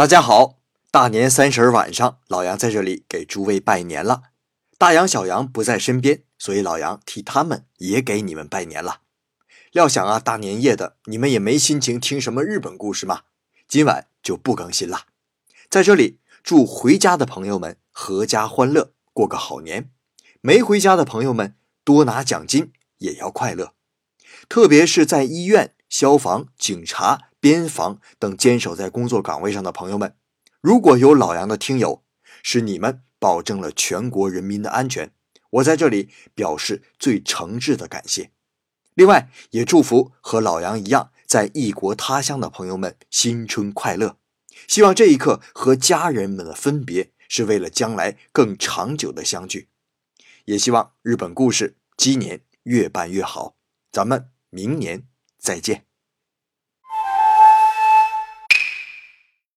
[0.00, 0.56] 大家好，
[0.90, 4.22] 大年三十晚上，老杨在这里给诸位拜年了。
[4.78, 9.02] 大杨、小杨不在身边，所以老杨替他们也给你们拜年了。
[9.72, 13.24] 料想啊，大年夜的你们也没心情听什么日本故事嘛，
[13.68, 15.02] 今晚就不更新了。
[15.68, 19.90] 在这里祝回家的朋友们阖家欢乐，过个好年；
[20.40, 23.74] 没回家的朋友们多拿奖金，也要快乐。
[24.48, 27.26] 特别是在医院、消防、警察。
[27.40, 30.14] 边防等坚守在工作岗位上的朋友们，
[30.60, 32.04] 如果有老杨的听友，
[32.42, 35.12] 是你们保证了全国人民的安全，
[35.50, 38.30] 我在这里表示最诚挚的感谢。
[38.94, 44.18] 另外，也祝福和老杨一样在异国他乡的朋友们新春快乐。
[44.68, 49.68] 希望这一刻和家人们的分别是为了将来更长久的相聚。
[50.44, 53.56] 也希望日本故事今年越办越好。
[53.90, 55.04] 咱们明年
[55.38, 55.89] 再见。